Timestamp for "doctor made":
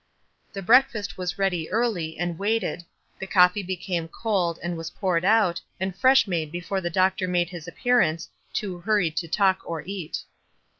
6.89-7.49